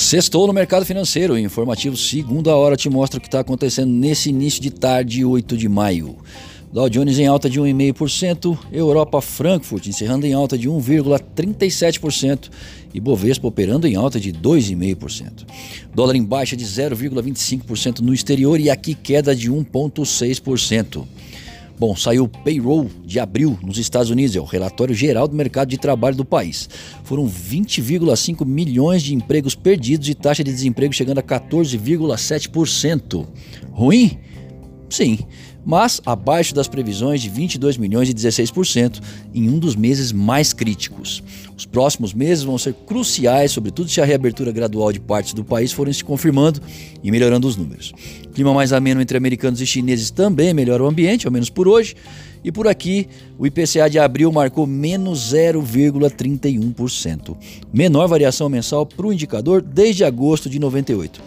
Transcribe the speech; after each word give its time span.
Sextou 0.00 0.46
no 0.46 0.52
mercado 0.54 0.86
financeiro. 0.86 1.38
Informativo 1.38 1.94
segunda 1.94 2.56
hora 2.56 2.74
te 2.74 2.88
mostra 2.88 3.18
o 3.18 3.20
que 3.20 3.28
está 3.28 3.40
acontecendo 3.40 3.92
nesse 3.92 4.30
início 4.30 4.60
de 4.60 4.70
tarde, 4.70 5.24
8 5.26 5.56
de 5.58 5.68
maio. 5.68 6.16
Dow 6.72 6.88
Jones 6.88 7.18
em 7.18 7.26
alta 7.26 7.50
de 7.50 7.60
1,5%, 7.60 8.58
Europa 8.72 9.20
Frankfurt 9.20 9.86
encerrando 9.86 10.24
em 10.24 10.32
alta 10.32 10.56
de 10.56 10.70
1,37% 10.70 12.48
e 12.94 12.98
Bovespa 12.98 13.46
operando 13.46 13.86
em 13.86 13.94
alta 13.94 14.18
de 14.18 14.32
2,5%. 14.32 15.46
Dólar 15.94 16.16
em 16.16 16.24
baixa 16.24 16.56
de 16.56 16.64
0,25% 16.64 17.98
no 17.98 18.14
exterior 18.14 18.58
e 18.58 18.70
aqui 18.70 18.94
queda 18.94 19.36
de 19.36 19.50
1,6%. 19.50 21.04
Bom, 21.80 21.96
saiu 21.96 22.24
o 22.24 22.28
payroll 22.28 22.90
de 23.02 23.18
abril 23.18 23.58
nos 23.62 23.78
Estados 23.78 24.10
Unidos, 24.10 24.36
é 24.36 24.38
o 24.38 24.44
relatório 24.44 24.94
geral 24.94 25.26
do 25.26 25.34
mercado 25.34 25.68
de 25.68 25.78
trabalho 25.78 26.14
do 26.14 26.26
país. 26.26 26.68
Foram 27.04 27.26
20,5 27.26 28.44
milhões 28.44 29.02
de 29.02 29.14
empregos 29.14 29.54
perdidos 29.54 30.06
e 30.06 30.14
taxa 30.14 30.44
de 30.44 30.52
desemprego 30.52 30.92
chegando 30.92 31.20
a 31.20 31.22
14,7%. 31.22 33.26
Ruim? 33.72 34.18
Sim, 34.90 35.20
mas 35.64 36.00
abaixo 36.04 36.52
das 36.52 36.66
previsões 36.66 37.22
de 37.22 37.28
22 37.28 37.76
milhões 37.76 38.08
e 38.08 38.14
16% 38.14 39.00
em 39.32 39.48
um 39.48 39.56
dos 39.56 39.76
meses 39.76 40.10
mais 40.10 40.52
críticos. 40.52 41.22
Os 41.56 41.64
próximos 41.64 42.12
meses 42.12 42.42
vão 42.42 42.58
ser 42.58 42.74
cruciais, 42.74 43.52
sobretudo 43.52 43.88
se 43.88 44.00
a 44.00 44.04
reabertura 44.04 44.50
gradual 44.50 44.92
de 44.92 44.98
partes 44.98 45.32
do 45.32 45.44
país 45.44 45.70
forem 45.70 45.92
se 45.92 46.02
confirmando 46.02 46.60
e 47.04 47.10
melhorando 47.12 47.46
os 47.46 47.56
números. 47.56 47.92
Clima 48.34 48.52
mais 48.52 48.72
ameno 48.72 49.00
entre 49.00 49.16
americanos 49.16 49.60
e 49.60 49.66
chineses 49.66 50.10
também 50.10 50.52
melhora 50.52 50.82
o 50.82 50.88
ambiente, 50.88 51.24
ao 51.24 51.32
menos 51.32 51.50
por 51.50 51.68
hoje. 51.68 51.94
E 52.42 52.50
por 52.50 52.66
aqui, 52.66 53.06
o 53.38 53.46
IPCA 53.46 53.88
de 53.88 53.98
abril 53.98 54.32
marcou 54.32 54.66
menos 54.66 55.32
0,31%. 55.32 57.36
Menor 57.72 58.08
variação 58.08 58.48
mensal 58.48 58.84
para 58.86 59.06
o 59.06 59.12
indicador 59.12 59.62
desde 59.62 60.04
agosto 60.04 60.48
de 60.48 60.58
98. 60.58 61.20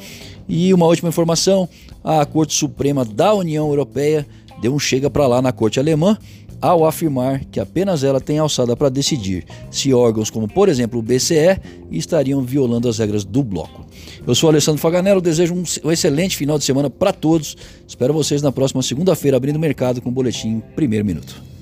E 0.47 0.73
uma 0.73 0.86
última 0.86 1.09
informação: 1.09 1.67
a 2.03 2.25
Corte 2.25 2.53
Suprema 2.53 3.05
da 3.05 3.33
União 3.33 3.67
Europeia 3.69 4.25
deu 4.61 4.73
um 4.73 4.80
chega 4.80 5.09
para 5.09 5.27
lá 5.27 5.41
na 5.41 5.52
Corte 5.52 5.80
Alemã 5.80 6.17
ao 6.63 6.86
afirmar 6.86 7.44
que 7.52 7.59
apenas 7.59 8.05
ela 8.05 8.22
tem 8.22 8.39
alçada 8.39 8.73
para 8.73 8.88
decidir 8.88 9.45
se 9.69 9.94
órgãos 9.94 10.30
como, 10.30 10.47
por 10.47 10.69
exemplo, 10.69 10.97
o 10.97 11.02
BCE 11.02 11.59
estariam 11.91 12.41
violando 12.41 12.88
as 12.88 12.99
regras 12.99 13.25
do 13.25 13.44
bloco. 13.44 13.86
Eu 14.25 14.33
sou 14.33 14.49
Alessandro 14.49 14.80
Faganello, 14.80 15.19
desejo 15.19 15.53
um 15.53 15.91
excelente 15.91 16.38
final 16.38 16.58
de 16.58 16.64
semana 16.64 16.89
para 16.89 17.11
todos. 17.11 17.58
Espero 17.86 18.14
vocês 18.14 18.41
na 18.41 18.49
próxima 18.49 18.81
segunda-feira 18.81 19.36
abrindo 19.36 19.58
o 19.58 19.59
mercado 19.59 20.02
com 20.02 20.08
o 20.08 20.14
boletim 20.14 20.64
Primeiro 20.73 21.03
Minuto. 21.03 21.52